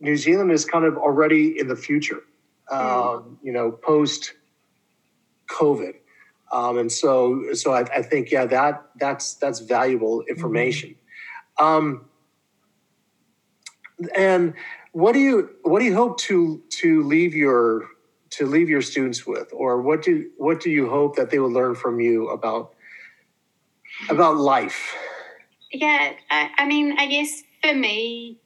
[0.00, 2.24] New Zealand is kind of already in the future.
[2.72, 2.76] Mm.
[2.76, 4.32] Um, you know, post
[5.48, 5.94] COVID.
[6.52, 10.96] Um, and so, so I, I, think, yeah, that that's that's valuable information.
[11.58, 11.64] Mm-hmm.
[11.64, 12.04] Um,
[14.14, 14.54] and
[14.92, 17.88] what do you what do you hope to to leave your
[18.30, 21.50] to leave your students with, or what do what do you hope that they will
[21.50, 22.74] learn from you about
[24.08, 24.94] about life?
[25.72, 28.38] Yeah, I, I mean, I guess for me,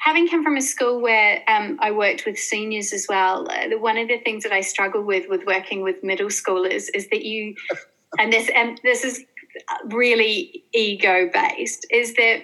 [0.00, 3.98] having come from a school where um, I worked with seniors as well, uh, one
[3.98, 7.54] of the things that I struggle with with working with middle schoolers is that you,
[8.18, 9.24] and this and this is
[9.86, 12.42] really ego based, is that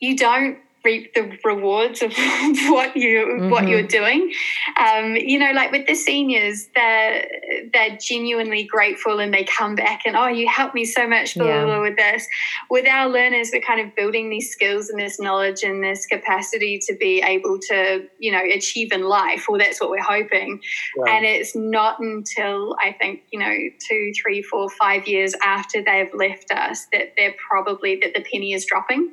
[0.00, 2.12] you don't reap the rewards of
[2.68, 3.50] what you mm-hmm.
[3.50, 4.32] what you're doing.
[4.78, 7.26] Um, you know, like with the seniors, they're
[7.72, 11.46] they're genuinely grateful and they come back and oh, you helped me so much blah,
[11.46, 11.64] yeah.
[11.64, 12.26] blah, with this.
[12.70, 16.78] With our learners, we're kind of building these skills and this knowledge and this capacity
[16.86, 19.46] to be able to you know achieve in life.
[19.48, 20.60] Well, that's what we're hoping.
[21.08, 23.54] And it's not until I think you know
[23.88, 28.52] two, three, four, five years after they've left us that they're probably that the penny
[28.52, 29.10] is dropping.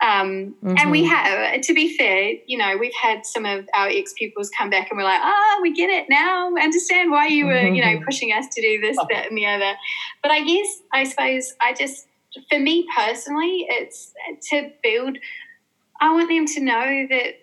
[0.00, 0.74] Um, mm-hmm.
[0.78, 4.50] And we have, to be fair, you know, we've had some of our ex pupils
[4.56, 6.54] come back and we're like, oh, we get it now.
[6.56, 8.04] understand why you were, you know, mm-hmm.
[8.04, 9.74] pushing us to do this, that, and the other.
[10.22, 12.06] But I guess, I suppose, I just,
[12.50, 14.12] for me personally, it's
[14.50, 15.18] to build,
[16.00, 17.34] I want them to know that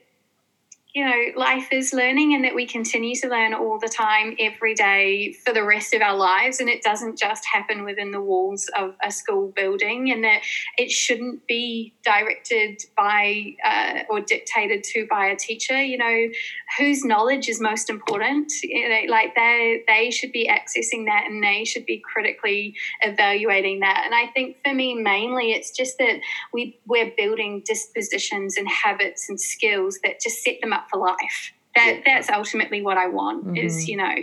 [0.94, 4.76] you know, life is learning and that we continue to learn all the time, every
[4.76, 6.60] day for the rest of our lives.
[6.60, 10.42] And it doesn't just happen within the walls of a school building, and that
[10.78, 15.82] it shouldn't be directed by uh, or dictated to by a teacher.
[15.82, 16.28] You know,
[16.78, 18.52] whose knowledge is most important?
[18.62, 23.80] You know, like they, they should be accessing that and they should be critically evaluating
[23.80, 24.04] that.
[24.06, 26.20] And I think for me, mainly, it's just that
[26.54, 31.54] we, we're building dispositions and habits and skills that just set them up for life.
[31.76, 32.02] That yeah.
[32.06, 33.58] that's ultimately what I want mm-hmm.
[33.58, 34.16] is you know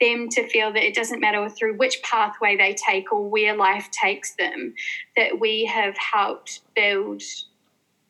[0.00, 3.88] them to feel that it doesn't matter through which pathway they take or where life
[3.90, 4.74] takes them,
[5.16, 7.22] that we have helped build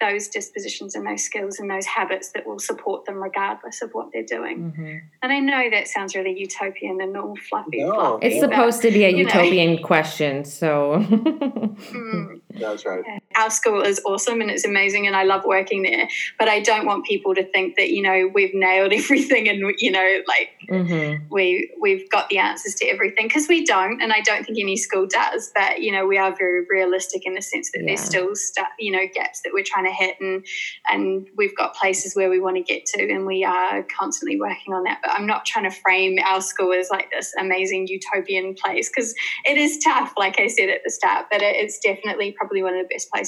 [0.02, 4.08] those dispositions and those skills and those habits that will support them regardless of what
[4.12, 4.72] they're doing.
[4.72, 4.96] Mm-hmm.
[5.22, 7.84] And I know that sounds really utopian and all fluffy.
[7.84, 7.94] No.
[7.94, 9.82] fluffy it's supposed but, to be a utopian know.
[9.82, 10.96] question, so.
[11.00, 12.40] mm.
[12.50, 13.04] That's right.
[13.36, 16.08] Our school is awesome and it's amazing, and I love working there.
[16.38, 19.90] But I don't want people to think that you know we've nailed everything and you
[19.90, 21.24] know like mm-hmm.
[21.30, 24.76] we we've got the answers to everything because we don't, and I don't think any
[24.76, 25.50] school does.
[25.54, 27.86] But you know we are very realistic in the sense that yeah.
[27.88, 30.44] there's still st- you know gaps that we're trying to hit, and
[30.88, 34.74] and we've got places where we want to get to, and we are constantly working
[34.74, 35.00] on that.
[35.02, 39.14] But I'm not trying to frame our school as like this amazing utopian place because
[39.44, 41.26] it is tough, like I said at the start.
[41.30, 43.21] But it, it's definitely probably one of the best places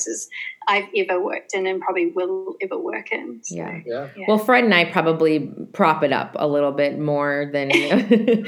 [0.67, 3.41] I've ever worked in and probably will ever work in.
[3.43, 3.81] So, yeah.
[4.17, 4.25] yeah.
[4.27, 8.45] Well, Fred and I probably prop it up a little bit more than than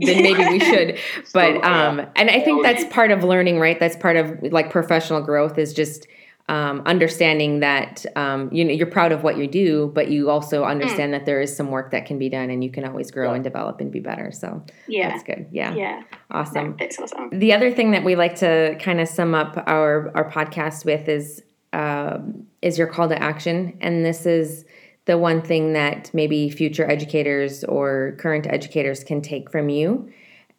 [0.00, 0.98] maybe we should.
[1.32, 3.78] But um and I think that's part of learning, right?
[3.78, 6.06] That's part of like professional growth is just
[6.48, 10.62] um, understanding that um, you know you're proud of what you do, but you also
[10.62, 10.68] mm.
[10.68, 11.18] understand mm.
[11.18, 13.34] that there is some work that can be done, and you can always grow yeah.
[13.34, 14.32] and develop and be better.
[14.32, 15.46] So yeah, that's good.
[15.52, 16.76] Yeah, yeah, awesome.
[16.78, 17.30] that's awesome.
[17.38, 21.08] The other thing that we like to kind of sum up our our podcast with
[21.08, 21.42] is
[21.74, 22.18] uh,
[22.62, 24.64] is your call to action, and this is
[25.04, 30.10] the one thing that maybe future educators or current educators can take from you,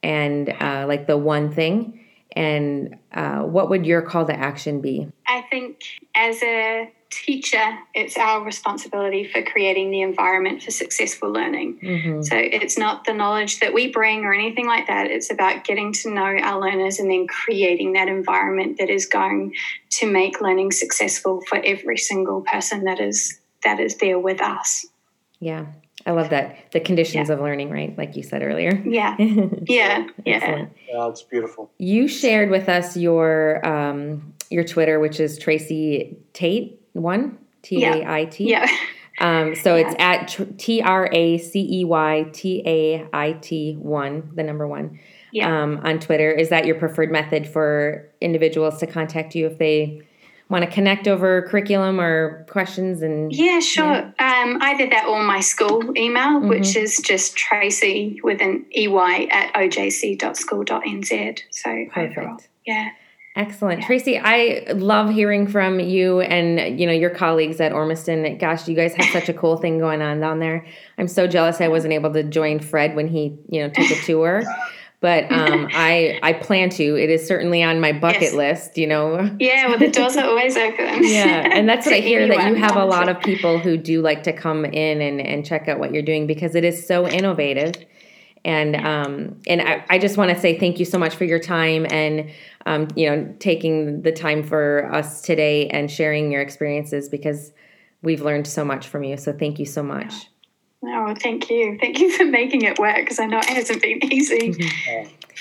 [0.03, 1.98] and uh, like the one thing
[2.35, 5.07] and uh, what would your call to action be?
[5.27, 5.81] I think
[6.15, 11.79] as a teacher, it's our responsibility for creating the environment for successful learning.
[11.81, 12.21] Mm-hmm.
[12.21, 15.07] So it's not the knowledge that we bring or anything like that.
[15.07, 19.53] It's about getting to know our learners and then creating that environment that is going
[19.91, 24.85] to make learning successful for every single person that is that is there with us.
[25.39, 25.65] Yeah.
[26.05, 26.71] I love that.
[26.71, 27.35] The conditions yeah.
[27.35, 27.97] of learning, right?
[27.97, 28.81] Like you said earlier.
[28.85, 29.15] Yeah.
[29.67, 30.07] Yeah.
[30.25, 30.65] yeah.
[30.87, 31.69] Yeah, it's beautiful.
[31.77, 38.09] You shared with us your um, your Twitter, which is Tracey Tait one T A
[38.09, 38.49] I T.
[38.49, 38.67] Yeah.
[39.21, 39.85] Um, so yeah.
[39.85, 44.65] it's at T R A C E Y T A I T one, the number
[44.65, 44.97] one.
[45.33, 45.61] Yeah.
[45.61, 50.03] Um, on Twitter, is that your preferred method for individuals to contact you if they
[50.49, 53.85] want to connect over curriculum or questions and yeah sure.
[54.19, 56.49] Um, either that or my school email mm-hmm.
[56.49, 58.87] which is just tracy with an ey
[59.29, 62.89] at ojc.school.nz so perfect overall, yeah
[63.35, 63.79] Excellent.
[63.79, 63.85] Yeah.
[63.87, 68.37] Tracey, I love hearing from you and you know your colleagues at Ormiston.
[68.37, 70.65] Gosh, you guys have such a cool thing going on down there.
[70.97, 73.95] I'm so jealous I wasn't able to join Fred when he, you know, took a
[74.01, 74.43] tour
[75.01, 76.95] but um, I I plan to.
[76.95, 78.33] It is certainly on my bucket yes.
[78.33, 78.77] list.
[78.77, 79.35] You know.
[79.39, 81.03] Yeah, well, the doors are always open.
[81.03, 84.01] yeah, and that's what I hear that you have a lot of people who do
[84.01, 87.07] like to come in and and check out what you're doing because it is so
[87.07, 87.75] innovative.
[88.45, 91.39] And um, and I, I just want to say thank you so much for your
[91.39, 92.29] time and
[92.65, 97.51] um, you know taking the time for us today and sharing your experiences because
[98.01, 99.17] we've learned so much from you.
[99.17, 100.13] So thank you so much.
[100.83, 101.77] Oh, thank you.
[101.79, 104.53] Thank you for making it work because I know it hasn't been easy.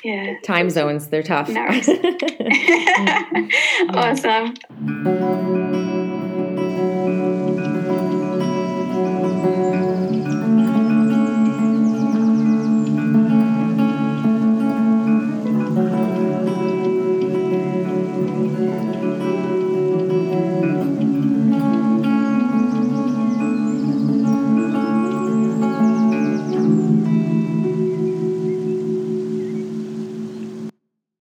[0.05, 0.35] Yeah.
[0.45, 1.49] Time zones, they're tough.
[1.49, 1.67] No.
[3.95, 4.55] awesome.